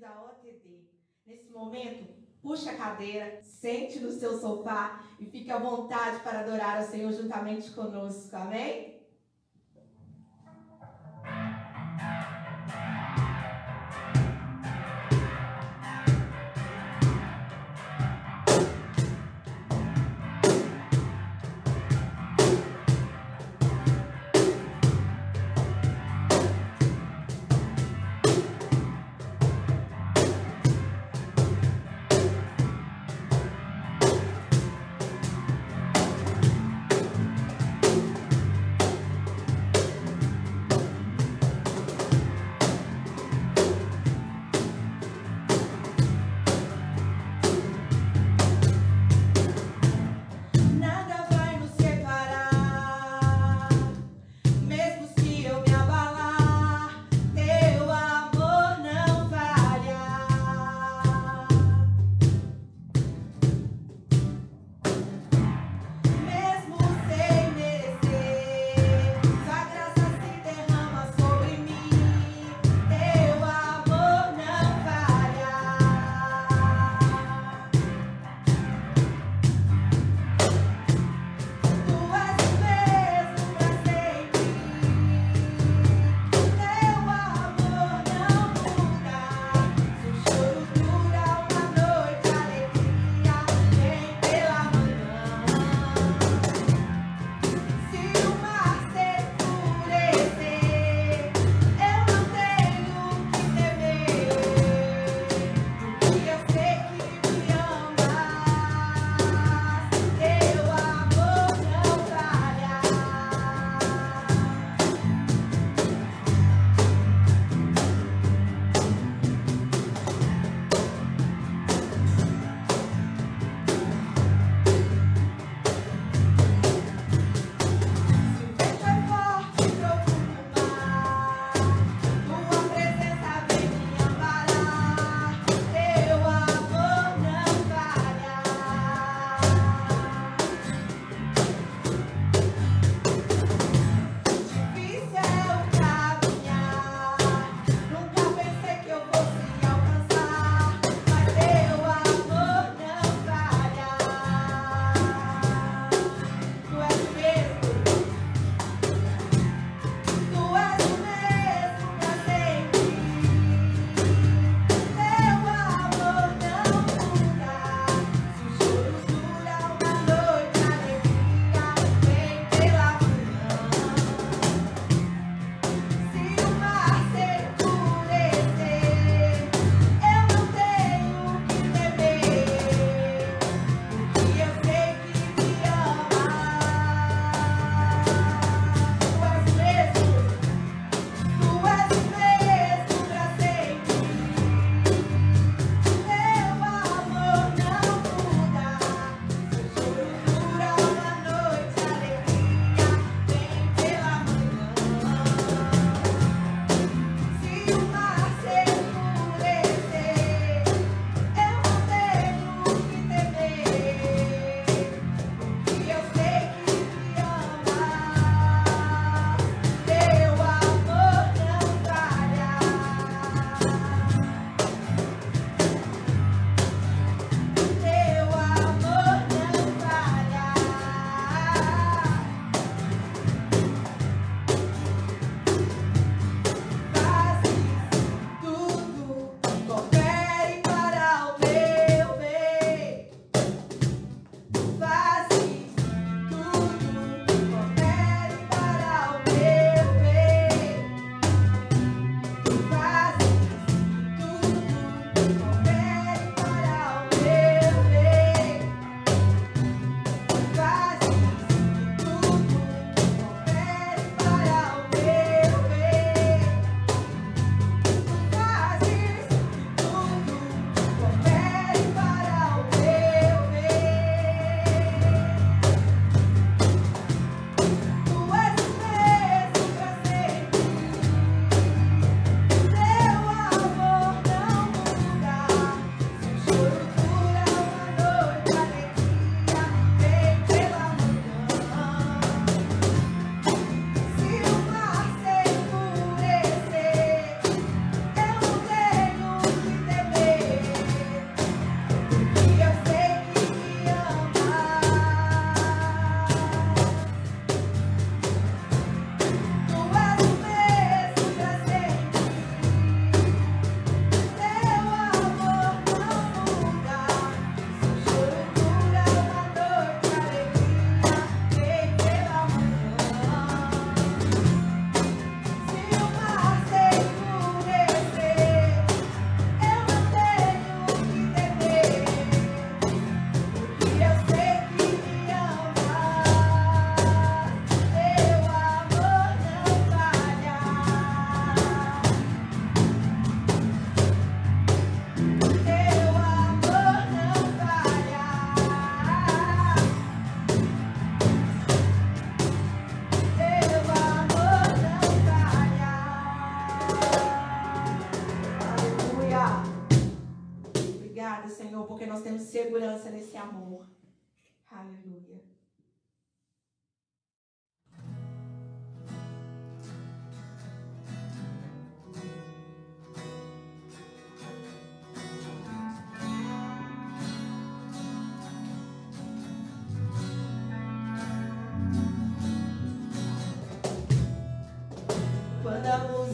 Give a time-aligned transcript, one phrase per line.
[0.00, 0.88] da OTD.
[1.26, 2.06] Nesse momento,
[2.40, 7.12] puxe a cadeira, sente no seu sofá e fique à vontade para adorar o Senhor
[7.12, 8.34] juntamente conosco.
[8.34, 8.89] Amém?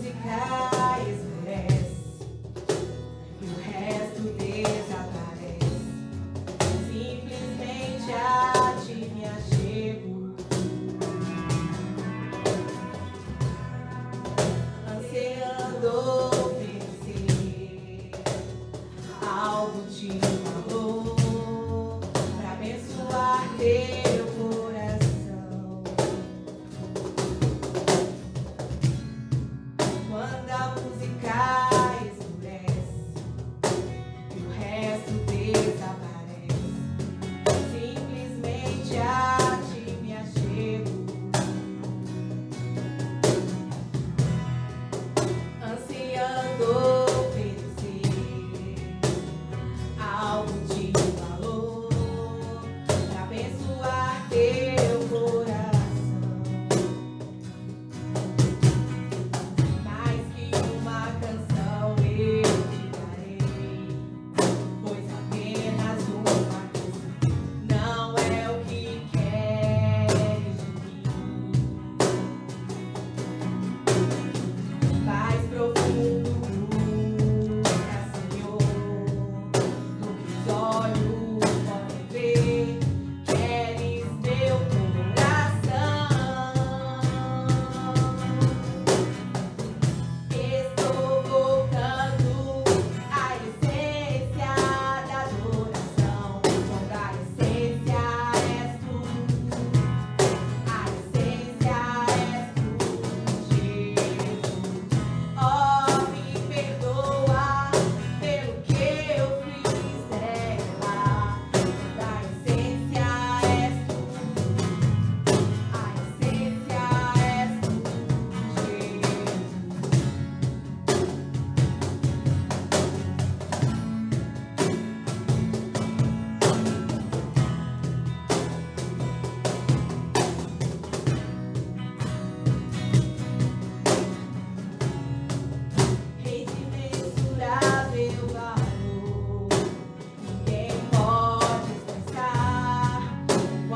[0.07, 0.76] A música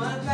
[0.01, 0.30] one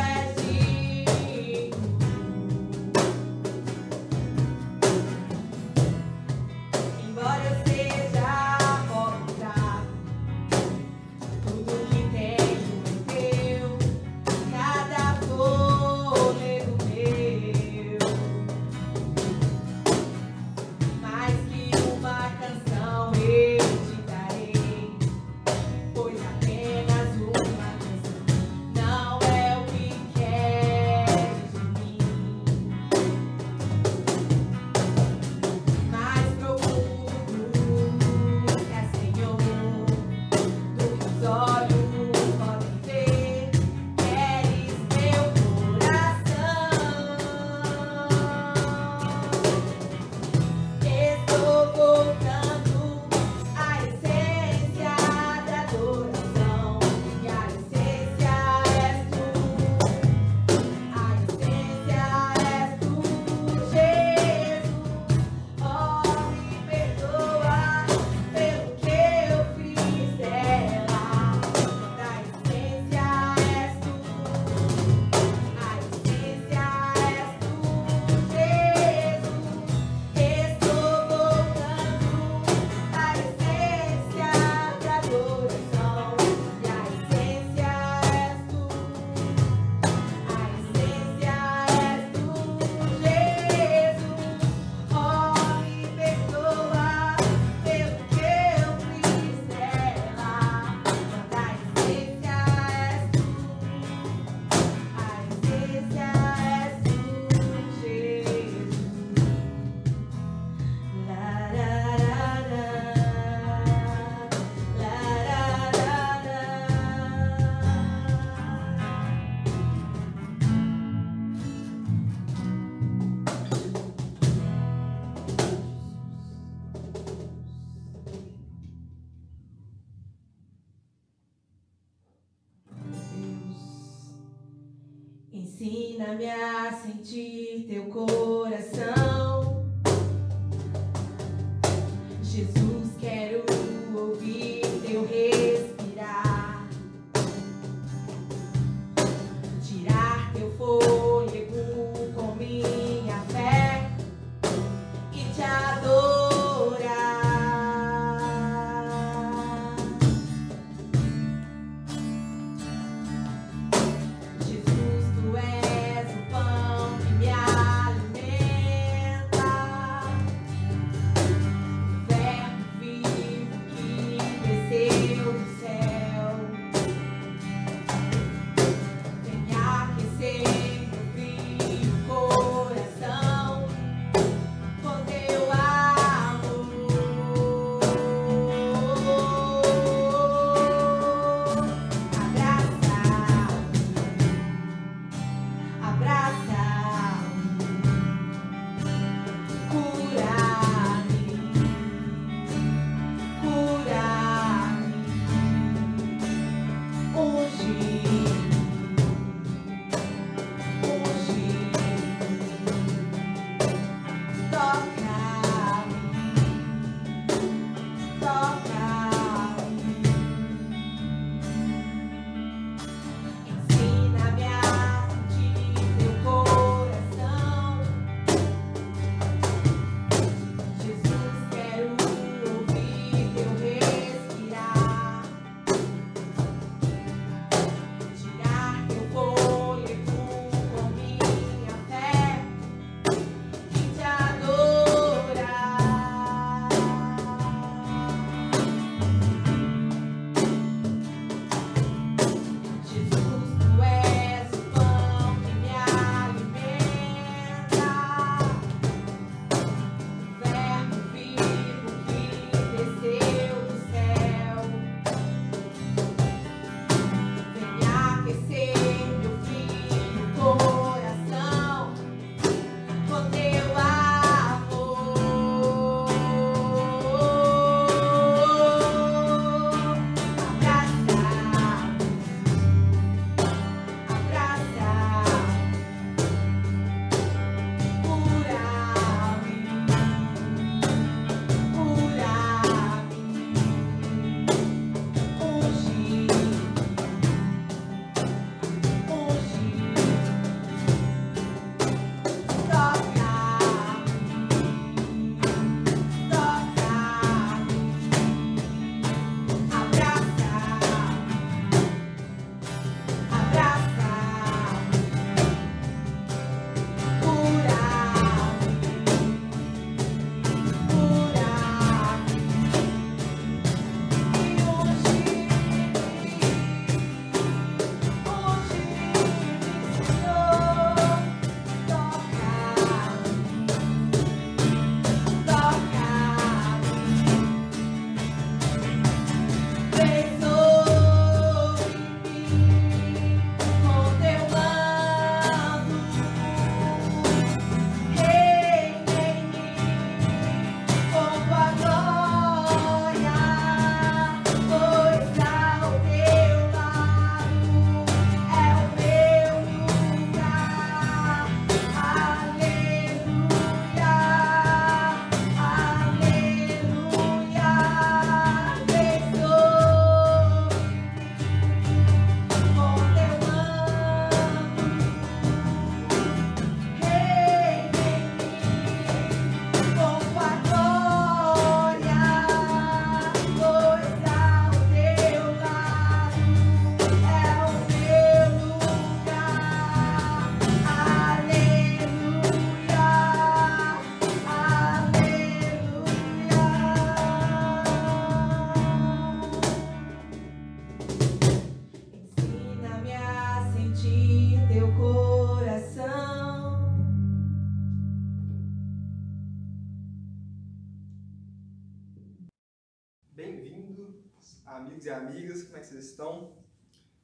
[415.38, 416.52] amigas, como é que vocês estão?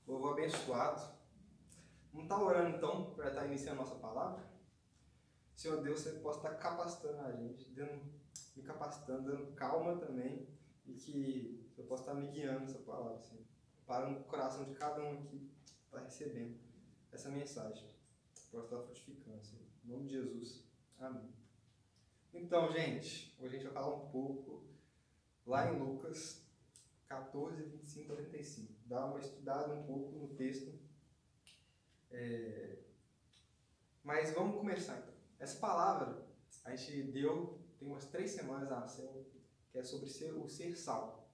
[0.06, 1.02] Povo abençoado.
[2.12, 4.40] Vamos estar orando então para estar iniciando a nossa palavra?
[5.56, 8.04] Senhor Deus, você possa estar capacitando a gente, dando,
[8.54, 10.48] me capacitando, dando calma também,
[10.86, 13.42] e que eu possa estar me guiando nessa palavra, Senhor,
[13.84, 15.50] para o coração de cada um aqui
[15.84, 16.56] está recebendo.
[17.10, 17.88] essa mensagem.
[18.52, 19.40] Possa estar frutificando.
[19.84, 20.64] Em nome de Jesus.
[21.00, 21.34] Amém.
[22.32, 24.68] Então, gente, hoje a gente vai falar um pouco
[25.44, 26.43] lá em Lucas
[27.08, 28.72] 14, 25 a 35.
[28.86, 30.78] Dá uma estudada um pouco no texto.
[32.10, 32.78] É...
[34.02, 35.14] Mas vamos começar então.
[35.38, 36.26] Essa palavra
[36.64, 39.26] a gente deu tem umas três semanas a ação
[39.70, 41.28] que é sobre ser, o ser sal.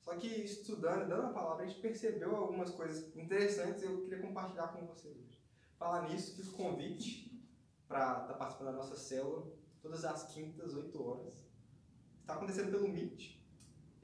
[0.00, 4.20] Só que estudando, dando a palavra, a gente percebeu algumas coisas interessantes e eu queria
[4.20, 5.42] compartilhar com vocês hoje.
[5.78, 7.42] Falar nisso, fiz o convite
[7.88, 9.50] para estar tá participando da nossa célula
[9.84, 11.46] todas as quintas, 8 horas.
[12.20, 13.38] Está acontecendo pelo Meet.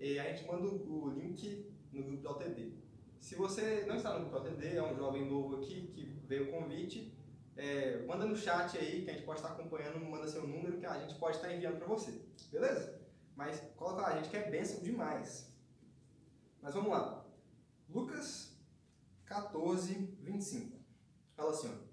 [0.01, 2.73] E a gente manda o link no grupo do LTD.
[3.21, 6.49] Se você não está no grupo do LTD, é um jovem novo aqui que veio
[6.49, 7.15] o convite,
[7.55, 10.87] é, manda no chat aí que a gente pode estar acompanhando, manda seu número que
[10.87, 12.19] a gente pode estar enviando para você.
[12.51, 12.99] Beleza?
[13.37, 15.55] Mas coloca lá, a gente quer bênção demais.
[16.63, 17.27] Mas vamos lá.
[17.87, 18.59] Lucas
[19.27, 20.79] 14, 25.
[21.37, 21.91] Fala assim, ó.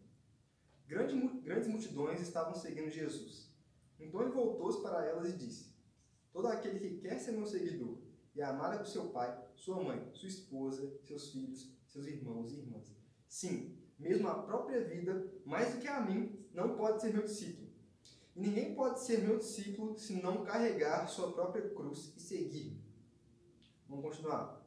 [0.88, 3.52] Grande, grandes multidões estavam seguindo Jesus.
[4.00, 5.76] Então ele voltou-se para elas e disse:
[6.32, 8.07] Todo aquele que quer ser meu seguidor
[8.38, 12.96] e amar a seu pai, sua mãe, sua esposa, seus filhos, seus irmãos e irmãs.
[13.28, 17.68] Sim, mesmo a própria vida, mais do que a mim, não pode ser meu discípulo.
[18.36, 22.80] E ninguém pode ser meu discípulo se não carregar sua própria cruz e seguir.
[23.90, 24.64] Vamos continuar.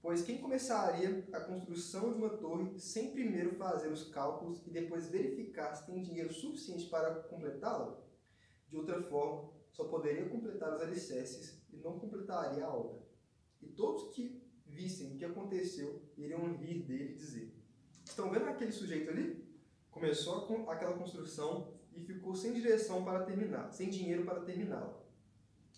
[0.00, 5.08] Pois quem começaria a construção de uma torre sem primeiro fazer os cálculos e depois
[5.08, 8.00] verificar se tem dinheiro suficiente para completá-la?
[8.68, 13.02] De outra forma, só poderia completar os alicerces e não completaria a obra.
[13.60, 17.54] E todos que vissem o que aconteceu iriam rir dele e dizer:
[18.04, 19.44] Estão vendo aquele sujeito ali?
[19.90, 25.00] Começou aquela construção e ficou sem direção para terminar, sem dinheiro para terminá-la.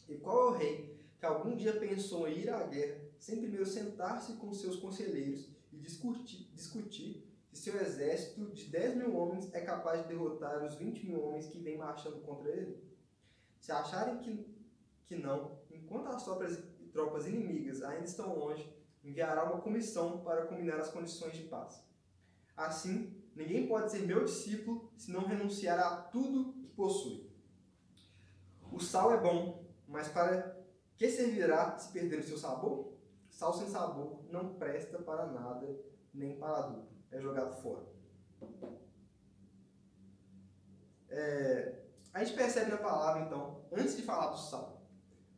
[0.08, 3.66] E qual é o rei que algum dia pensou em ir à guerra sem primeiro
[3.66, 9.60] sentar-se com seus conselheiros e discutir, discutir se seu exército de 10 mil homens é
[9.60, 12.82] capaz de derrotar os 20 mil homens que vêm marchando contra ele?
[13.60, 14.44] Se acharem que,
[15.06, 20.80] que não, enquanto as tropas, tropas inimigas ainda estão longe, enviará uma comissão para combinar
[20.80, 21.84] as condições de paz.
[22.56, 27.30] Assim, ninguém pode ser meu discípulo se não renunciar a tudo que possui.
[28.72, 30.56] O sal é bom, mas para
[30.96, 32.94] que servirá se perder o seu sabor?
[33.28, 35.66] Sal sem sabor não presta para nada,
[36.12, 36.94] nem para adulto.
[37.10, 37.84] É jogado fora.
[41.08, 44.73] É, a gente percebe na palavra, então, antes de falar do sal,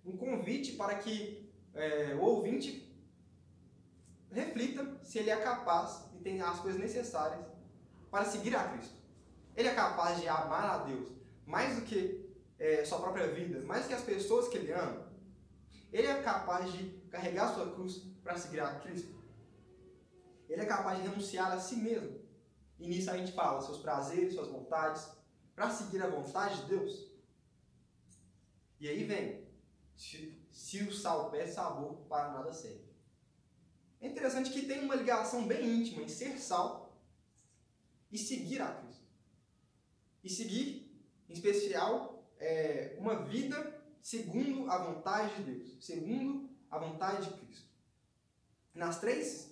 [0.06, 2.86] um convite para que é, o ouvinte
[4.30, 7.44] reflita se ele é capaz e tem as coisas necessárias
[8.10, 8.94] para seguir a Cristo.
[9.56, 11.08] Ele é capaz de amar a Deus
[11.44, 12.24] mais do que
[12.58, 15.06] é, sua própria vida, mais do que as pessoas que ele ama.
[15.92, 19.14] Ele é capaz de carregar sua cruz para seguir a Cristo.
[20.48, 22.20] Ele é capaz de renunciar a si mesmo.
[22.78, 25.08] E nisso a gente fala seus prazeres, suas vontades,
[25.54, 27.10] para seguir a vontade de Deus.
[28.78, 29.45] E aí vem,
[29.96, 32.84] se, o sal perde sabor, para nada serve.
[34.00, 36.96] É interessante que tem uma ligação bem íntima em ser sal
[38.12, 39.06] e seguir a Cristo.
[40.22, 40.94] E seguir,
[41.28, 47.66] em especial, é, uma vida segundo a vontade de Deus, segundo a vontade de Cristo.
[48.74, 49.50] Nas três,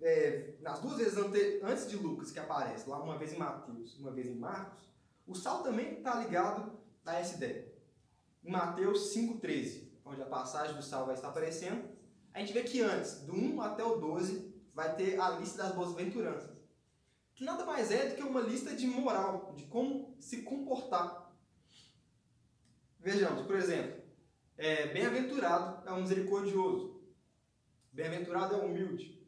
[0.00, 3.98] é, nas duas vezes ante, antes de Lucas que aparece, lá uma vez em Mateus,
[3.98, 4.84] uma vez em Marcos,
[5.26, 7.69] o sal também está ligado a essa ideia.
[8.42, 11.88] Em Mateus 5,13, onde a passagem do sal vai estar aparecendo,
[12.32, 15.74] a gente vê que antes, do 1 até o 12, vai ter a lista das
[15.74, 16.56] boas-aventuranças.
[17.34, 21.34] Que nada mais é do que uma lista de moral, de como se comportar.
[22.98, 24.02] Vejamos, por exemplo,
[24.56, 27.02] é, bem-aventurado é o misericordioso.
[27.92, 29.26] Bem-aventurado é o humilde.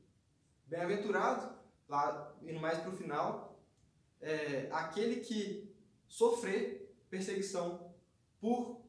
[0.66, 3.58] Bem-aventurado, lá indo mais para o final,
[4.20, 5.74] é aquele que
[6.06, 7.94] sofrer perseguição
[8.40, 8.81] por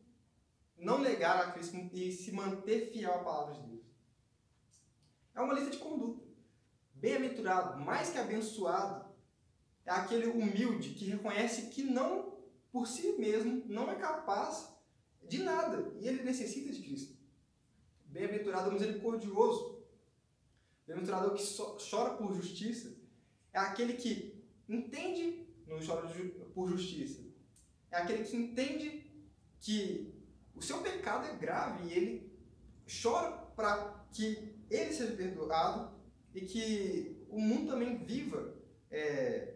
[0.84, 3.86] não negar a Cristo e se manter fiel à palavra de Deus.
[5.34, 6.24] É uma lista de conduta.
[6.94, 9.14] Bem-aventurado, mais que abençoado,
[9.86, 12.38] é aquele humilde que reconhece que não,
[12.72, 14.74] por si mesmo, não é capaz
[15.22, 17.18] de nada e ele necessita de Cristo.
[18.06, 19.84] Bem-aventurado é o misericordioso.
[20.86, 22.96] Bem-aventurado é o que chora por justiça.
[23.52, 26.08] É aquele que entende, não chora
[26.54, 27.22] por justiça.
[27.90, 29.12] É aquele que entende
[29.60, 30.13] que
[30.56, 32.34] o seu pecado é grave e ele
[33.02, 35.94] chora para que ele seja perdoado
[36.34, 38.56] e que o mundo também viva
[38.90, 39.56] é,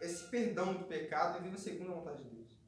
[0.00, 2.58] esse perdão do pecado e viva segundo a vontade de Deus.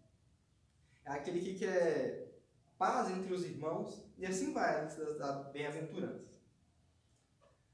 [1.04, 2.30] É aquele que quer
[2.78, 6.30] paz entre os irmãos e assim vai das bem-aventuranças.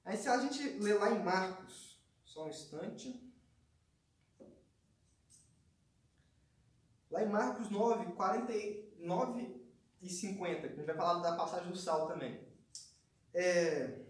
[0.05, 3.23] Aí se a gente ler lá em Marcos, Só um instante.
[7.11, 8.13] Lá em Marcos 9,
[9.07, 9.65] 49
[10.03, 12.41] e 50, a gente vai falar da passagem do sal também.
[13.33, 14.01] É,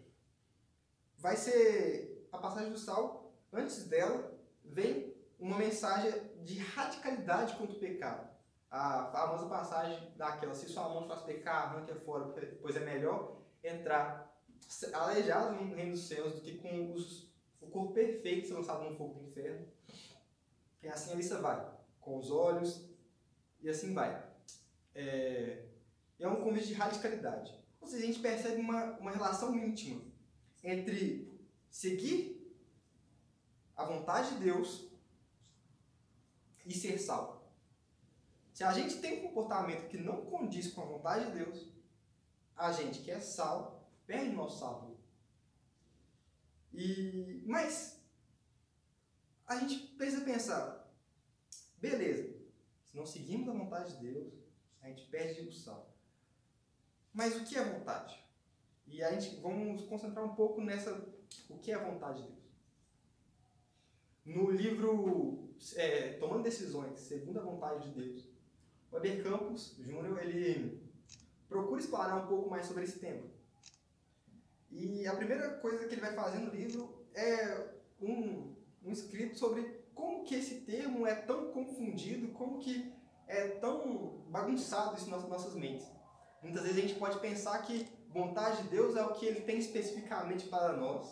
[1.18, 7.78] vai ser a passagem do sal, antes dela, vem uma mensagem de radicalidade contra o
[7.78, 8.26] pecado.
[8.70, 14.34] A famosa passagem daquela, se sua mão faz pecar, arranca fora, pois é melhor entrar
[14.92, 17.30] aleijado no reino dos céus do que com os,
[17.60, 19.66] o corpo perfeito ser lançado no fogo do inferno.
[20.82, 21.64] E assim a lista vai,
[22.00, 22.88] com os olhos,
[23.60, 24.35] e assim vai.
[24.98, 25.66] É,
[26.18, 27.54] é um convite de radicalidade.
[27.80, 30.02] Ou seja, a gente percebe uma, uma relação íntima
[30.64, 31.30] entre
[31.70, 32.56] seguir
[33.76, 34.88] a vontade de Deus
[36.64, 37.52] e ser sal.
[38.54, 41.70] Se a gente tem um comportamento que não condiz com a vontade de Deus,
[42.56, 44.96] a gente que é sal perde o nosso sabor.
[46.72, 48.00] E, mas
[49.46, 50.90] a gente precisa pensar,
[51.76, 52.34] beleza,
[52.84, 54.45] se não seguimos a vontade de Deus,
[54.86, 55.92] a gente perde o sal.
[57.12, 58.24] Mas o que é vontade?
[58.86, 60.92] E a gente vamos concentrar um pouco nessa
[61.48, 62.46] o que é a vontade de Deus.
[64.24, 68.28] No livro é, Tomando Decisões, segundo a vontade de Deus,
[68.92, 70.80] Weber Campos Júnior ele
[71.48, 73.22] procura explorar um pouco mais sobre esse tema.
[74.70, 79.62] E a primeira coisa que ele vai fazer no livro é um, um escrito sobre
[79.94, 82.95] como que esse termo é tão confundido, como que
[83.26, 85.86] é tão bagunçado isso nas nossas mentes.
[86.42, 89.58] Muitas vezes a gente pode pensar que vontade de Deus é o que ele tem
[89.58, 91.08] especificamente para nós.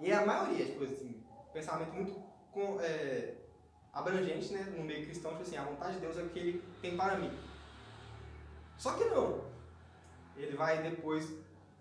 [0.00, 2.12] E é a maioria, tipo assim, pensamento muito
[2.52, 3.34] com, é,
[3.92, 6.64] abrangente né, no meio cristão, tipo assim, a vontade de Deus é o que ele
[6.80, 7.36] tem para mim.
[8.76, 9.44] Só que não.
[10.36, 11.28] Ele vai depois,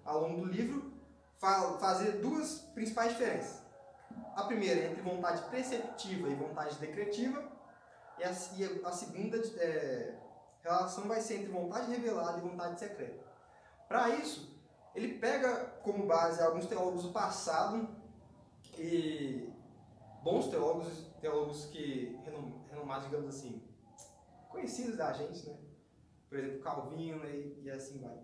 [0.04, 0.92] ao longo do livro,
[1.38, 3.62] fa fazer duas principais diferenças.
[4.36, 7.57] A primeira é entre vontade preceptiva e vontade decretiva,
[8.20, 10.16] e a, e a segunda é,
[10.62, 13.26] relação vai ser entre vontade revelada e vontade secreta.
[13.88, 14.58] Para isso,
[14.94, 17.88] ele pega como base alguns teólogos do passado
[18.78, 19.50] e
[20.24, 22.20] bons teólogos, teólogos que
[22.70, 23.64] renomados, digamos assim,
[24.50, 25.58] conhecidos da gente, né?
[26.30, 28.18] Por exemplo, Calvino e, e assim vai.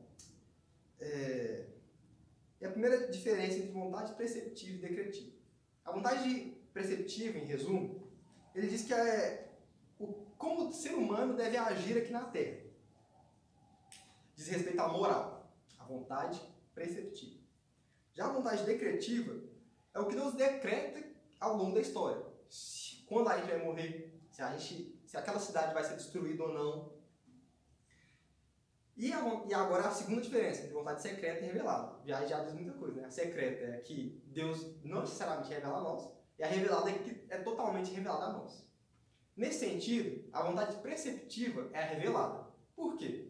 [0.99, 1.67] É,
[2.59, 5.31] e a primeira diferença entre vontade preceptiva e decretiva.
[5.85, 8.07] A vontade preceptiva, em resumo,
[8.55, 9.42] ele diz que é
[10.43, 12.61] como o ser humano deve agir aqui na Terra.
[14.35, 16.41] Diz respeito à moral, a vontade
[16.73, 17.41] preceptiva.
[18.13, 19.41] Já a vontade decretiva
[19.93, 21.01] é o que Deus decreta
[21.39, 22.21] ao longo da história.
[22.49, 26.43] Se, quando a gente vai morrer, se, a gente, se aquela cidade vai ser destruída
[26.43, 26.93] ou não.
[28.97, 31.99] E, a, e agora a segunda diferença entre vontade secreta e revelada.
[32.05, 33.07] Já, já diz muita coisa, né?
[33.07, 37.25] A secreta é que Deus não necessariamente revela a nós, e a revelada é que
[37.29, 38.72] é totalmente revelada a nós.
[39.35, 42.47] Nesse sentido, a vontade preceptiva é a revelada.
[42.75, 43.29] Por quê?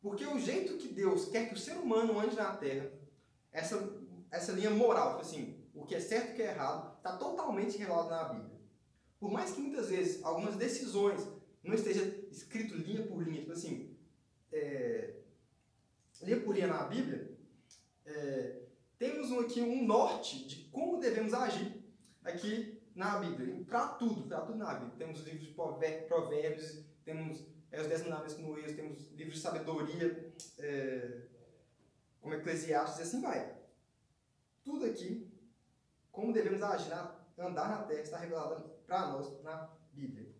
[0.00, 2.90] Porque o jeito que Deus quer que o ser humano ande na Terra,
[3.50, 3.76] essa,
[4.30, 7.16] essa linha moral, tipo assim, o que é certo e o que é errado, está
[7.16, 8.58] totalmente revelado na Bíblia.
[9.18, 11.26] Por mais que muitas vezes algumas decisões
[11.62, 13.96] não esteja escrito linha por linha, tipo assim,
[14.52, 15.14] é,
[16.22, 17.36] linha por linha na Bíblia,
[18.04, 18.60] é,
[18.98, 21.82] temos aqui um norte de como devemos agir
[22.24, 24.98] aqui na Bíblia, para tudo, para tudo na Bíblia.
[24.98, 30.34] Temos livros de provérbios, temos é, os Dez Mandamentos no Êxodo, temos livros de sabedoria,
[30.58, 31.22] é,
[32.20, 33.56] como Eclesiastes e assim vai.
[34.64, 35.32] Tudo aqui
[36.10, 36.92] como devemos agir,
[37.38, 38.58] andar na terra, está revelada
[38.88, 40.34] para nós na Bíblia.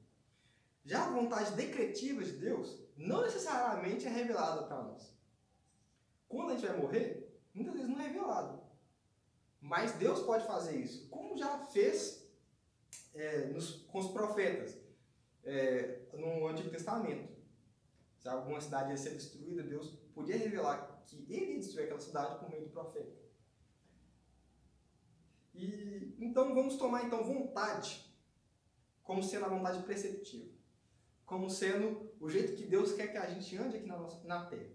[0.84, 5.16] Já a vontade decretiva de Deus não necessariamente é revelada para nós.
[6.28, 8.60] Quando a gente vai morrer, muitas vezes não é revelado.
[9.60, 12.27] Mas Deus pode fazer isso, como já fez
[13.18, 14.78] é, nos, com os profetas
[15.44, 17.36] é, no Antigo Testamento.
[18.16, 22.38] Se alguma cidade ia ser destruída, Deus podia revelar que ele ia destruir aquela cidade
[22.38, 23.16] por meio do profeta.
[25.54, 28.06] E então vamos tomar então vontade
[29.02, 30.52] como sendo a vontade preceptiva,
[31.24, 34.46] como sendo o jeito que Deus quer que a gente ande aqui na, nossa, na
[34.46, 34.70] Terra,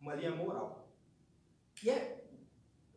[0.00, 0.88] uma linha moral.
[1.82, 2.24] E é,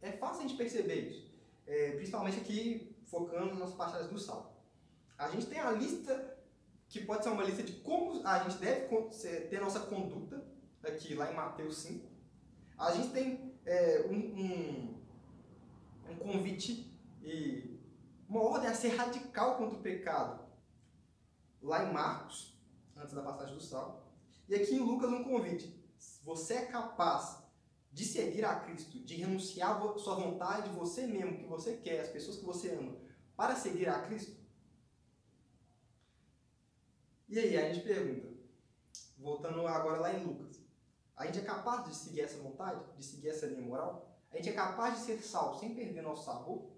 [0.02, 1.34] é fácil a gente perceber isso,
[1.66, 4.51] é, principalmente aqui focando nas passagens do Sal.
[5.22, 6.36] A gente tem a lista
[6.90, 8.88] que pode ser uma lista de como a gente deve
[9.50, 10.44] ter nossa conduta,
[10.84, 12.10] aqui lá em Mateus 5.
[12.76, 15.02] A gente tem é, um, um,
[16.10, 17.80] um convite e
[18.28, 20.44] uma ordem a ser radical contra o pecado.
[21.62, 22.60] Lá em Marcos,
[22.98, 24.12] antes da passagem do sal.
[24.50, 25.80] E aqui em Lucas um convite.
[26.24, 27.38] Você é capaz
[27.92, 32.10] de seguir a Cristo, de renunciar a sua vontade, você mesmo, que você quer, as
[32.10, 32.98] pessoas que você ama,
[33.36, 34.41] para seguir a Cristo?
[37.32, 38.28] E aí, a gente pergunta,
[39.18, 40.60] voltando agora lá em Lucas,
[41.16, 44.14] a gente é capaz de seguir essa vontade, de seguir essa linha moral?
[44.30, 46.70] A gente é capaz de ser salvo sem perder nosso sabor?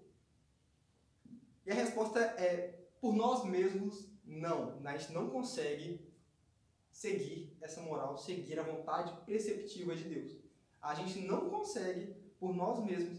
[1.66, 4.80] E a resposta é, por nós mesmos, não.
[4.84, 6.08] A gente não consegue
[6.88, 10.36] seguir essa moral, seguir a vontade preceptiva de Deus.
[10.80, 13.18] A gente não consegue, por nós mesmos,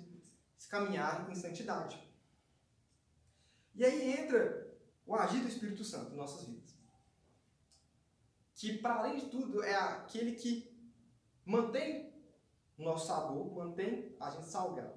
[0.69, 2.01] caminhar em santidade.
[3.73, 4.73] E aí entra
[5.05, 6.64] o agir do Espírito Santo em nossas vidas.
[8.55, 10.73] Que, para além de tudo, é aquele que
[11.45, 12.13] mantém
[12.77, 14.93] o nosso sabor, mantém a gente salgado.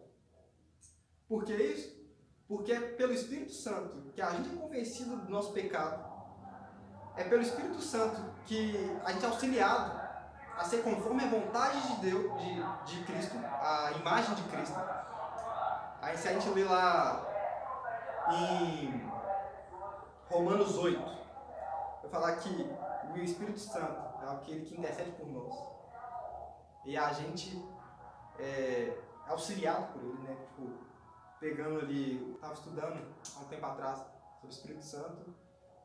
[1.28, 1.98] Por que isso?
[2.46, 6.08] Porque é pelo Espírito Santo que a gente é convencido do nosso pecado
[7.18, 10.00] é pelo Espírito Santo que a gente é auxiliado
[10.56, 14.78] a ser conforme a vontade de Deus, de, de Cristo, a imagem de Cristo.
[16.00, 17.26] Aí se a gente lê lá
[18.30, 19.04] em
[20.30, 21.00] Romanos 8,
[22.02, 22.70] vai falar que
[23.14, 25.54] o Espírito Santo é aquele que intercede por nós.
[26.84, 27.62] E a gente
[28.38, 30.36] é auxiliado por ele, né?
[30.36, 30.72] Tipo,
[31.40, 35.34] pegando ali, estava estudando há um tempo atrás sobre o Espírito Santo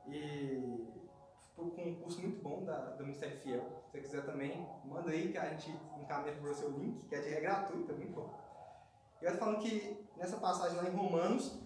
[0.08, 0.88] e
[1.56, 3.84] com um curso muito bom da, do Ministério Fiel.
[3.86, 7.16] Se você quiser também, manda aí que a gente encaminha para você o link, que
[7.16, 8.34] é é gratuito, é muito bom.
[9.22, 11.60] E vai falando que nessa passagem lá em Romanos,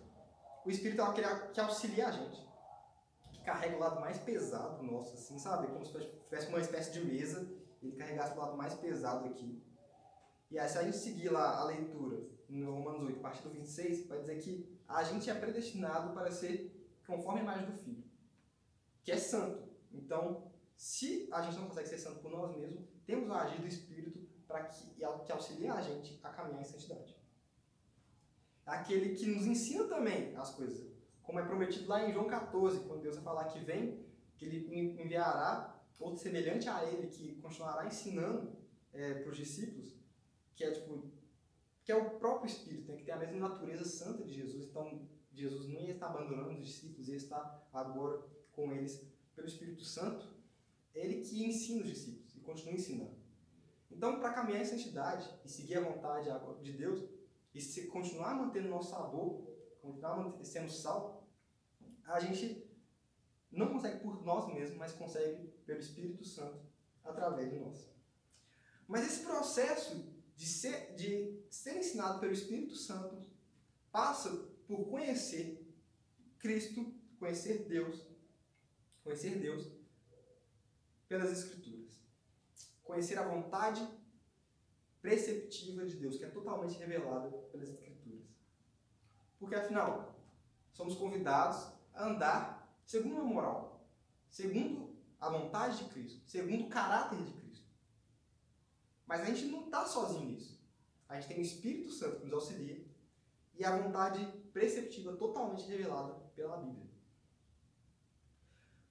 [0.66, 2.47] o Espírito é aquele que auxilia a gente,
[3.48, 5.68] carrega o lado mais pesado nosso, assim, sabe?
[5.68, 5.94] Como se
[6.26, 7.50] tivesse uma espécie de mesa,
[7.82, 9.64] ele carregasse o lado mais pesado aqui.
[10.52, 13.50] E aí, se a gente seguir lá a leitura no Romanos 8, a partir do
[13.50, 16.74] 26, vai dizer que a gente é predestinado para ser
[17.06, 18.04] conforme a imagem do Filho,
[19.02, 19.64] que é santo.
[19.94, 23.68] Então, se a gente não consegue ser santo por nós mesmos, temos o agir do
[23.68, 24.88] Espírito para que,
[25.26, 27.18] que auxilie a gente a caminhar em santidade.
[28.66, 30.97] Aquele que nos ensina também as coisas,
[31.28, 34.00] como é prometido lá em João 14, quando Deus vai falar que vem,
[34.38, 38.56] que Ele enviará outro semelhante a Ele, que continuará ensinando
[38.94, 39.94] é, para os discípulos,
[40.56, 41.12] que é tipo
[41.84, 44.66] que é o próprio Espírito, né, que tem a mesma natureza santa de Jesus.
[44.66, 49.02] Então, Jesus não ia estar abandonando os discípulos, ia estar agora com eles
[49.34, 50.28] pelo Espírito Santo,
[50.94, 53.16] é ele que ensina os discípulos e continua ensinando.
[53.90, 56.30] Então, para caminhar em santidade e seguir a vontade
[56.62, 57.08] de Deus
[57.54, 59.48] e se continuar mantendo nosso sabor,
[59.82, 61.17] continuar sendo sal,
[62.08, 62.68] a gente
[63.52, 66.66] não consegue por nós mesmos, mas consegue pelo Espírito Santo
[67.04, 67.90] através de nós.
[68.88, 73.26] Mas esse processo de ser, de ser ensinado pelo Espírito Santo
[73.92, 74.30] passa
[74.68, 75.66] por conhecer
[76.40, 78.06] Cristo, conhecer Deus
[79.08, 79.72] Conhecer Deus
[81.08, 81.98] pelas Escrituras.
[82.84, 83.88] Conhecer a vontade
[85.02, 88.26] preceptiva de Deus, que é totalmente revelada pelas Escrituras.
[89.40, 90.20] Porque, afinal,
[90.74, 93.88] somos convidados andar segundo a moral,
[94.30, 97.68] segundo a vontade de Cristo, segundo o caráter de Cristo.
[99.06, 100.58] Mas a gente não está sozinho nisso.
[101.08, 102.86] A gente tem o Espírito Santo que nos auxilia
[103.56, 106.88] e a vontade preceptiva totalmente revelada pela Bíblia.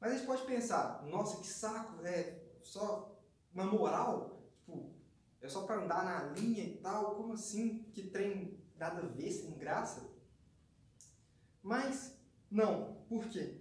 [0.00, 3.16] Mas a gente pode pensar, nossa, que saco, é só
[3.52, 4.42] uma moral?
[4.50, 4.92] Tipo,
[5.40, 7.14] é só para andar na linha e tal?
[7.14, 7.84] Como assim?
[7.92, 10.10] Que trem nada a ver, sem graça?
[11.62, 12.15] Mas,
[12.50, 13.04] não.
[13.08, 13.60] Por quê?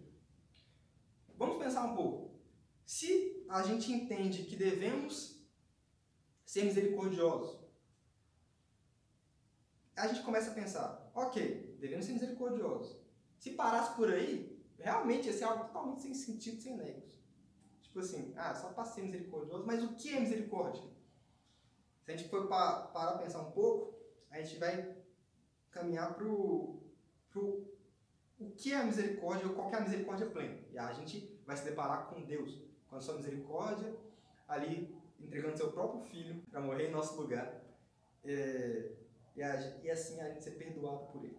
[1.38, 2.40] Vamos pensar um pouco.
[2.86, 5.44] Se a gente entende que devemos
[6.46, 7.60] ser misericordiosos,
[9.96, 12.98] a gente começa a pensar, ok, devemos ser misericordiosos.
[13.40, 17.20] Se parasse por aí, realmente esse é algo totalmente sem sentido, sem negos.
[17.82, 20.84] Tipo assim, ah, só para ser misericordioso, mas o que é misericórdia?
[22.04, 23.98] Se a gente for parar para pensar um pouco,
[24.30, 24.96] a gente vai
[25.72, 26.84] caminhar para o
[28.40, 30.60] o que é a misericórdia ou qual é a misericórdia plena.
[30.72, 33.96] E a gente vai se deparar com Deus, com a sua misericórdia,
[34.48, 37.62] ali entregando seu próprio filho para morrer em nosso lugar.
[38.24, 38.92] É,
[39.36, 41.38] e, a, e assim a gente ser perdoado por ele.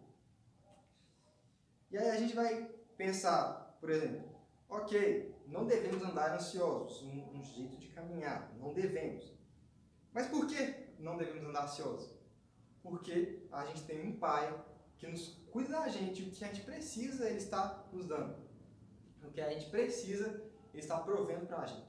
[1.90, 4.28] E aí a gente vai pensar, por exemplo,
[4.68, 9.32] ok, não devemos andar ansiosos, um, um jeito de caminhar, não devemos.
[10.12, 12.16] Mas por que não devemos andar ansiosos?
[12.82, 14.52] Porque a gente tem um pai
[14.98, 18.36] que nos cuida da gente, o que a gente precisa ele está nos dando.
[19.22, 21.86] O que a gente precisa ele está provendo para a gente.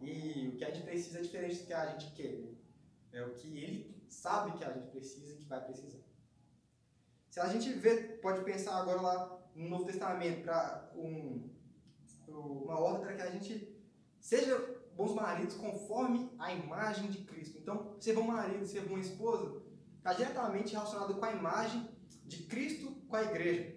[0.00, 2.40] E o que a gente precisa é diferente do que a gente quer.
[3.12, 6.00] É o que ele sabe que a gente precisa e que vai precisar.
[7.30, 11.48] Se a gente vê, pode pensar agora lá no Novo Testamento para um,
[12.28, 13.74] uma ordem para que a gente
[14.20, 14.58] seja
[14.96, 17.58] bons maridos conforme a imagem de Cristo.
[17.58, 19.62] Então, ser bom marido, ser boa esposa,
[19.98, 21.88] está diretamente relacionado com a imagem
[22.32, 23.76] de Cristo com a igreja.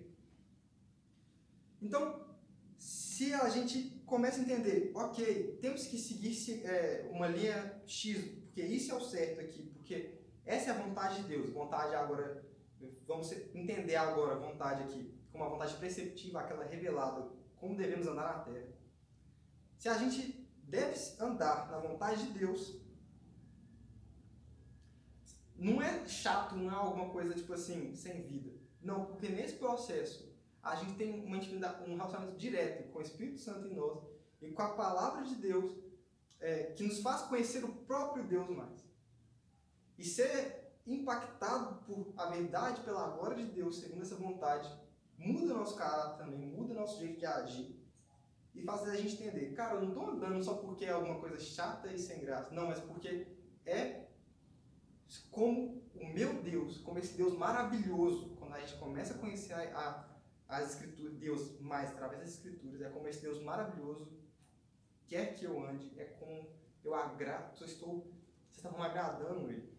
[1.82, 2.26] Então,
[2.78, 8.62] se a gente começa a entender, ok, temos que seguir é, uma linha X, porque
[8.62, 11.50] isso é o certo aqui, porque essa é a vontade de Deus.
[11.50, 12.46] Vontade agora,
[13.06, 18.38] vamos entender agora a vontade aqui, como uma vontade preceptiva, aquela revelada, como devemos andar
[18.38, 18.74] na terra.
[19.78, 22.80] Se a gente deve andar na vontade de Deus,
[25.58, 28.52] não é chato, não é alguma coisa tipo assim, sem vida.
[28.82, 33.39] Não, porque nesse processo a gente tem uma intimidade, um relacionamento direto com o Espírito
[33.39, 34.04] Santo em nós
[34.41, 35.76] e com a palavra de Deus
[36.39, 38.86] é, que nos faz conhecer o próprio Deus mais.
[39.98, 44.70] E ser impactado por a verdade, pela glória de Deus, segundo essa vontade,
[45.18, 47.86] muda nosso caráter também, muda nosso jeito de agir
[48.54, 51.39] e faz a gente entender, cara, eu não estou andando só porque é alguma coisa
[51.39, 53.28] chata e sem graça, não, mas porque
[53.65, 54.06] é
[55.32, 59.62] como o meu Deus, como esse Deus maravilhoso, quando a gente começa a conhecer a,
[59.62, 60.15] a
[60.48, 64.08] as escrituras, Deus mais através das escrituras, é como esse Deus maravilhoso
[65.08, 66.48] quer que eu ande, é como
[66.84, 68.02] eu agrado, eu estou,
[68.52, 69.74] vocês estavam agradando ele.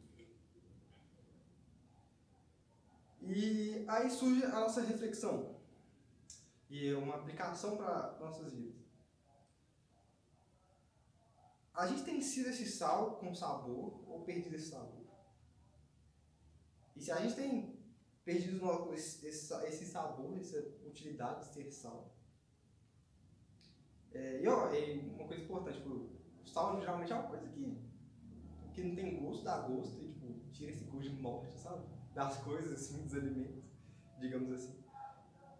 [3.23, 5.57] E aí surge a nossa reflexão
[6.69, 8.77] e uma aplicação para nossas vidas.
[11.75, 14.96] A gente tem sido esse sal com sabor ou perdido esse sabor?
[16.97, 17.77] E se a gente tem
[18.25, 22.13] perdido esse, esse sabor, essa utilidade de ser sal.
[24.13, 27.79] É, e ó, é uma coisa importante, tipo, o sal geralmente é uma coisa que,
[28.73, 31.85] que não tem gosto, dá gosto e tipo, tira esse gosto de morte, sabe?
[32.15, 33.63] Das coisas assim, dos alimentos,
[34.19, 34.83] digamos assim.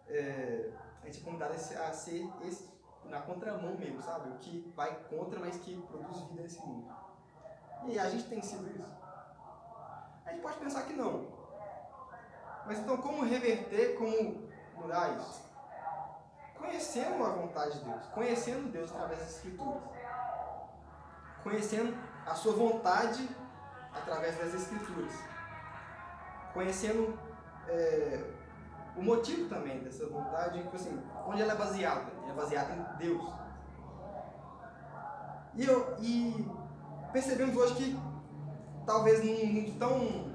[0.07, 2.67] É, a gente é convidado a ser esse,
[3.05, 4.29] na contramão mesmo, sabe?
[4.29, 6.91] O que vai contra, mas que produz vida nesse mundo.
[7.87, 9.06] E a gente tem sido isso.
[10.27, 11.37] A gente pode pensar que não,
[12.67, 15.41] mas então, como reverter, como mudar isso?
[16.57, 19.81] Conhecendo a vontade de Deus, conhecendo Deus através das Escrituras,
[21.43, 23.29] conhecendo a sua vontade
[23.93, 25.13] através das Escrituras,
[26.53, 27.17] conhecendo
[27.69, 28.21] é,
[28.97, 32.11] o motivo também dessa vontade, tipo assim, onde ela é baseada?
[32.23, 33.33] Ela é baseada em Deus.
[35.55, 36.45] E, eu, e
[37.13, 38.06] percebemos hoje que
[38.87, 40.31] talvez num mundo tão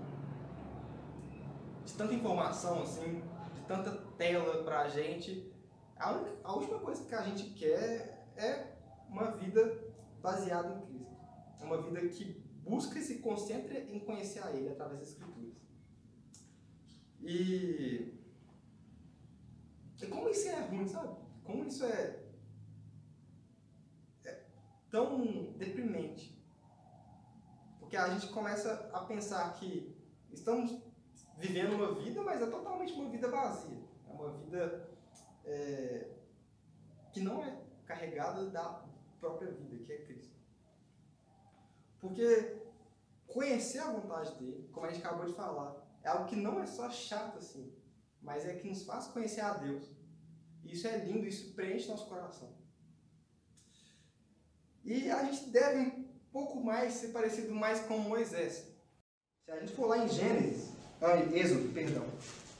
[1.87, 3.23] de tanta informação, assim,
[3.55, 5.51] de tanta tela pra gente,
[5.97, 8.77] a, única, a última coisa que a gente quer é
[9.09, 9.83] uma vida
[10.21, 11.17] baseada em Cristo.
[11.61, 15.55] É uma vida que busca e se concentra em conhecer a Ele através das Escrituras.
[17.23, 18.15] E,
[20.01, 21.17] e como isso é ruim, sabe?
[21.43, 22.21] Como isso é,
[24.25, 24.45] é
[24.91, 26.42] tão deprimente.
[27.93, 29.95] Porque a gente começa a pensar que
[30.33, 30.83] estamos
[31.37, 33.85] vivendo uma vida, mas é totalmente uma vida vazia.
[34.09, 34.89] É uma vida
[35.45, 36.11] é,
[37.13, 37.55] que não é
[37.85, 38.83] carregada da
[39.21, 40.35] própria vida, que é Cristo.
[42.01, 42.63] Porque
[43.27, 46.67] conhecer a vontade dele, como a gente acabou de falar, é algo que não é
[46.67, 47.77] só chato assim,
[48.23, 49.87] mas é que nos faz conhecer a Deus.
[50.65, 52.57] E isso é lindo, isso preenche nosso coração.
[54.83, 56.02] E a gente deve
[56.33, 58.65] pouco mais ser parecido mais com Moisés.
[59.45, 60.71] Se a gente for lá em Gênesis,
[61.01, 62.05] ah, Êxodo, perdão.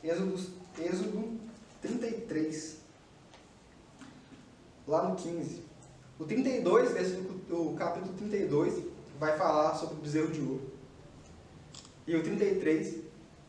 [0.03, 0.35] Êxodo,
[0.79, 1.41] Êxodo
[1.81, 2.79] 33.
[4.87, 5.63] Lá no 15.
[6.19, 6.91] O 32,
[7.51, 8.85] o capítulo 32,
[9.19, 10.73] vai falar sobre o bezerro de ouro.
[12.07, 12.97] E o 33,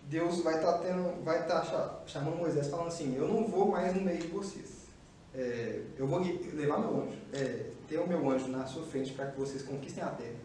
[0.04, 3.72] Deus vai estar tá tendo, vai estar tá chamando Moisés falando assim, eu não vou
[3.72, 4.84] mais no meio de vocês.
[5.34, 9.28] É, eu vou levar meu anjo, é, ter o meu anjo na sua frente para
[9.28, 10.40] que vocês conquistem a terra.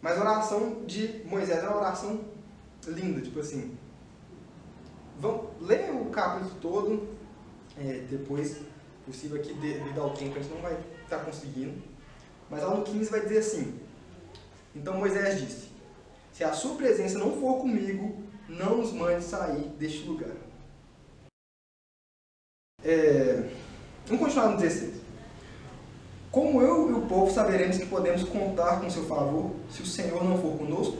[0.00, 2.24] Mas a oração de Moisés é uma oração
[2.86, 3.76] linda, tipo assim.
[5.18, 7.08] Vamos ler o capítulo todo,
[7.76, 8.60] é, depois,
[9.04, 11.82] possível aqui, devido ao tempo, a gente não vai estar tá conseguindo.
[12.48, 13.80] Mas lá no 15 vai dizer assim:
[14.72, 15.68] Então Moisés disse:
[16.32, 20.36] Se a sua presença não for comigo, não nos mande sair deste lugar.
[22.84, 23.50] É,
[24.06, 25.03] vamos continuar no 16.
[26.34, 30.24] Como eu e o povo saberemos que podemos contar com seu favor se o Senhor
[30.24, 30.96] não for conosco?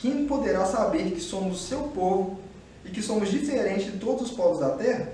[0.00, 2.40] Quem poderá saber que somos seu povo
[2.84, 5.12] e que somos diferentes de todos os povos da terra?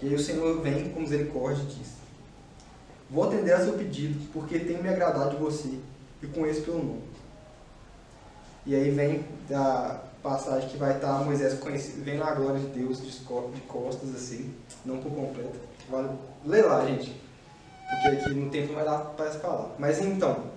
[0.00, 1.88] E aí o Senhor vem com misericórdia e diz:
[3.10, 5.80] Vou atender a seu pedido, porque tenho me agradado de você
[6.22, 7.02] e conheço pelo nome.
[8.66, 13.00] E aí vem a passagem que vai estar Moisés conhecido, vem na glória de Deus
[13.00, 14.52] de costas assim,
[14.84, 15.58] não por completo.
[15.88, 16.08] Vale
[16.44, 17.20] ler lá, gente.
[17.88, 19.70] porque aqui no tempo não vai dar para falar.
[19.78, 20.50] Mas então,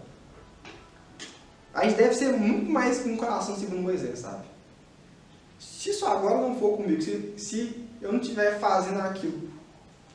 [1.71, 4.45] a gente deve ser muito mais com um coração segundo Moisés, sabe?
[5.59, 9.49] Se isso agora não for comigo, se, se eu não estiver fazendo aquilo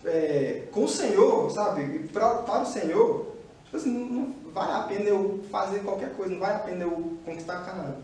[0.04, 2.08] é, com o Senhor, sabe?
[2.08, 6.32] Pra, para o Senhor, tipo assim, não, não vale a pena eu fazer qualquer coisa,
[6.32, 7.96] não vale a pena eu conquistar Canaã.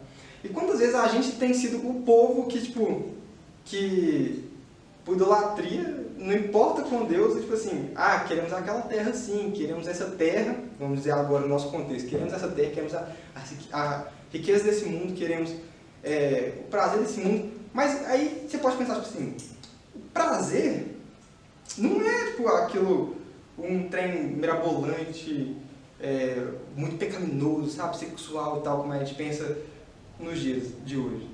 [0.42, 3.10] E quantas vezes a gente tem sido o povo que, tipo,
[3.64, 4.44] que
[5.04, 10.06] por idolatria, não importa com Deus, tipo assim, ah, queremos aquela terra sim, queremos essa
[10.06, 13.08] terra, vamos dizer agora no nosso contexto, queremos essa terra, queremos a,
[13.72, 15.54] a, a riqueza desse mundo, queremos
[16.02, 17.50] é, o prazer desse mundo.
[17.72, 19.36] Mas aí você pode pensar, tipo assim,
[19.94, 20.96] o prazer
[21.78, 23.16] não é tipo aquilo,
[23.58, 25.56] um trem mirabolante,
[26.02, 26.46] é,
[26.76, 29.58] muito pecaminoso, sabe, sexual e tal, como a gente pensa
[30.18, 31.28] nos dias de hoje.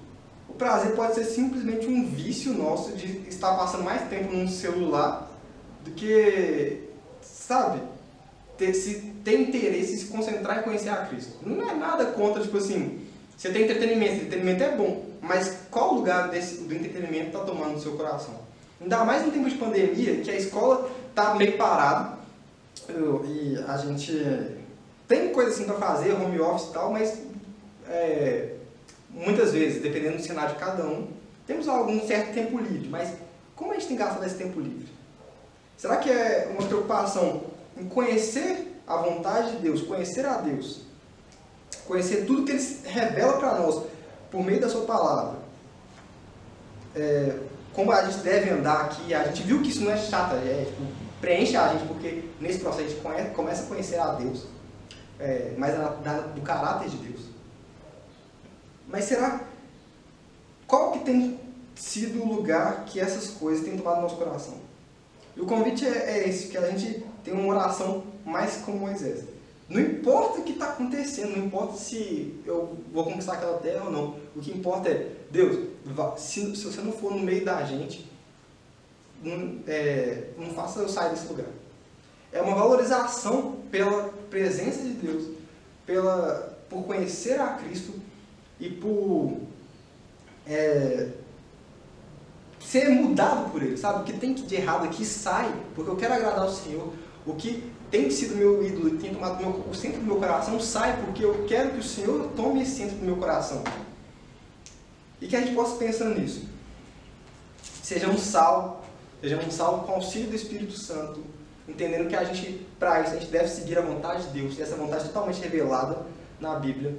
[0.48, 5.30] O prazer pode ser simplesmente um vício nosso de estar passando mais tempo num celular
[5.84, 6.84] do que,
[7.20, 7.80] sabe,
[8.56, 11.36] ter, se, ter interesse em se concentrar em conhecer a Cristo.
[11.42, 13.06] Não é nada contra, tipo assim,
[13.36, 17.80] você tem entretenimento, entretenimento é bom, mas qual lugar desse, do entretenimento está tomando no
[17.80, 18.34] seu coração?
[18.80, 22.16] Ainda mais no tempo de pandemia, que a escola está meio parada
[22.93, 24.57] e a gente
[25.09, 27.18] tem coisa assim para fazer, home office e tal, mas
[27.89, 28.55] é,
[29.11, 31.09] muitas vezes, dependendo do cenário de cada um,
[31.47, 33.11] temos algum certo tempo livre, mas
[33.55, 34.89] como a gente tem gastado esse tempo livre?
[35.76, 37.45] Será que é uma preocupação
[37.76, 40.82] em conhecer a vontade de Deus, conhecer a Deus,
[41.87, 43.84] conhecer tudo que Ele revela para nós
[44.30, 45.39] por meio da Sua palavra?
[46.95, 47.39] É,
[47.72, 50.64] como a gente deve andar aqui, a gente viu que isso não é chato, é,
[50.64, 54.44] tipo, preenche a gente, porque nesse processo a gente conhece, começa a conhecer a Deus,
[55.18, 55.74] é, mais
[56.36, 57.22] do caráter de Deus.
[58.86, 59.40] Mas será
[60.68, 61.40] qual que tem
[61.74, 64.54] sido o lugar que essas coisas têm tomado no nosso coração?
[65.36, 69.24] E o convite é, é esse, que a gente tem uma oração mais como Moisés.
[69.68, 73.90] Não importa o que está acontecendo, não importa se eu vou conquistar aquela terra ou
[73.90, 74.14] não.
[74.36, 75.70] O que importa é, Deus,
[76.18, 78.08] se, se você não for no meio da gente,
[79.26, 81.46] não, é, não faça eu sair desse lugar.
[82.32, 85.28] É uma valorização pela presença de Deus,
[85.84, 87.94] pela, por conhecer a Cristo
[88.60, 89.40] e por
[90.46, 91.08] é,
[92.60, 94.00] ser mudado por Ele, sabe?
[94.00, 96.92] O que tem de errado aqui sai, porque eu quero agradar o Senhor.
[97.26, 100.60] O que tem sido meu ídolo e tem tomado meu, o centro do meu coração
[100.60, 103.64] sai, porque eu quero que o Senhor tome esse centro do meu coração.
[105.20, 106.46] E que a gente possa pensar nisso.
[107.82, 108.86] Seja um sal,
[109.20, 111.22] seja um sal com auxílio do Espírito Santo,
[111.68, 114.76] entendendo que a gente, para isso, a gente deve seguir a vontade de Deus, essa
[114.76, 116.06] vontade totalmente revelada
[116.40, 116.94] na Bíblia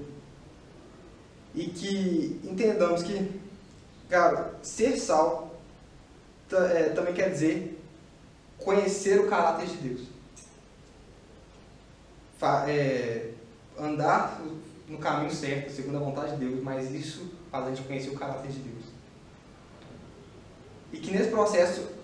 [1.53, 3.41] e que entendamos que,
[4.09, 5.55] cara, ser sal
[6.51, 7.81] é, também quer dizer
[8.59, 10.07] conhecer o caráter de Deus.
[12.37, 13.31] Fa, é,
[13.77, 14.41] andar
[14.87, 18.17] no caminho certo, segundo a vontade de Deus, mas isso faz a gente conhecer o
[18.17, 18.85] caráter de Deus.
[20.93, 21.96] E que nesse processo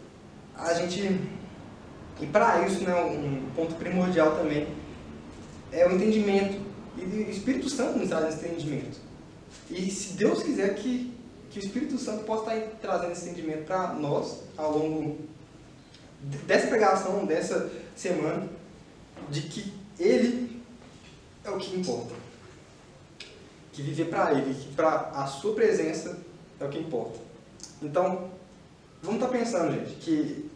[0.57, 1.19] a gente,
[2.21, 4.67] e para isso, né, um ponto primordial também,
[5.71, 6.61] é o entendimento.
[6.97, 8.99] E o Espírito Santo nos traz esse entendimento.
[9.69, 11.13] E se Deus quiser que,
[11.49, 15.17] que o Espírito Santo possa estar trazendo esse entendimento para nós ao longo
[16.45, 18.47] dessa pregação, dessa semana,
[19.29, 20.61] de que Ele
[21.43, 22.13] é o que importa.
[23.71, 26.19] Que viver para Ele, que para a Sua presença
[26.59, 27.19] é o que importa.
[27.81, 28.29] Então,
[29.03, 30.49] vamos estar pensando, gente, que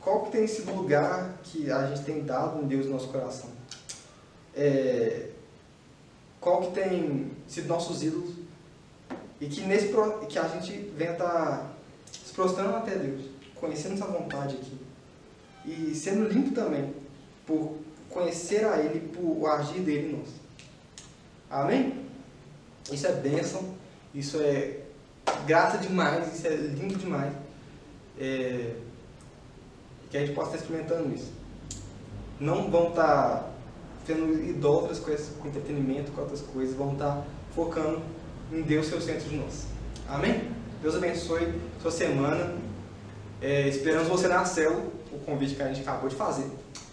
[0.00, 3.50] qual que tem o lugar que a gente tem dado em Deus no nosso coração?
[4.54, 5.30] É,
[6.40, 8.34] qual que tem sido nossos ídolos
[9.40, 9.92] e que, nesse,
[10.28, 11.70] que a gente venha estar tá
[12.10, 13.22] se prostrando até Deus,
[13.54, 14.78] conhecendo essa vontade aqui.
[15.64, 16.94] E sendo limpo também,
[17.44, 17.76] por
[18.08, 20.28] conhecer a Ele, por agir dele em nós.
[21.50, 22.04] Amém?
[22.92, 23.74] Isso é bênção,
[24.14, 24.82] isso é
[25.46, 27.32] graça demais, isso é lindo demais.
[28.18, 28.74] É,
[30.10, 31.32] que a gente possa estar experimentando isso.
[32.40, 33.50] Não vão estar tá
[34.06, 38.00] tendo idólatras com, esse, com entretenimento, com outras coisas, vão estar tá focando
[38.52, 39.66] em Deus ser o centro de nós.
[40.08, 40.48] Amém?
[40.80, 41.52] Deus abençoe
[41.82, 42.54] sua semana.
[43.40, 46.46] É, esperamos você na célula, o convite que a gente acabou de fazer.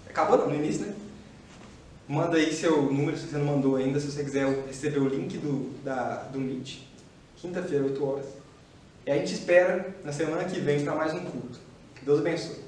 [0.09, 0.95] Acabou não, no início, né?
[2.07, 5.37] Manda aí seu número se você não mandou ainda, se você quiser receber o link
[5.37, 6.79] do, da, do Meet.
[7.37, 8.25] Quinta-feira, 8 horas.
[9.05, 11.59] E a gente espera na semana que vem para mais um culto.
[12.03, 12.62] Deus abençoe.